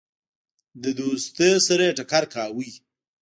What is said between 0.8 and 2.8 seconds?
د دوستی سره یې ټکر کاوه.